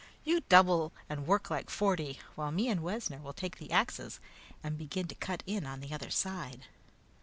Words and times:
You 0.23 0.41
double 0.49 0.93
and 1.07 1.27
work 1.27 1.51
like 1.51 1.69
forty, 1.69 2.19
while 2.33 2.51
me 2.51 2.69
and 2.69 2.81
Wessner 2.81 3.19
will 3.19 3.33
take 3.35 3.59
the 3.59 3.69
axes 3.71 4.19
and 4.63 4.75
begin 4.75 5.07
to 5.09 5.13
cut 5.13 5.43
in 5.45 5.67
on 5.67 5.79
the 5.79 5.93
other 5.93 6.09
side." 6.09 6.65